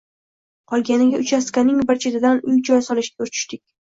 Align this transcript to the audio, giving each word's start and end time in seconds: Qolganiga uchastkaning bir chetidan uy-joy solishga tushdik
Qolganiga 0.71 1.19
uchastkaning 1.25 1.83
bir 1.91 2.01
chetidan 2.05 2.41
uy-joy 2.53 2.83
solishga 2.87 3.31
tushdik 3.31 3.63